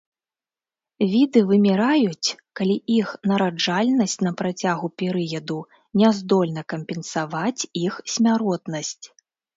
[1.09, 2.29] Віды выміраюць,
[2.61, 5.59] калі іх нараджальнасць на працягу перыяду
[6.03, 8.99] не здольна кампенсаваць іх смяротнасць.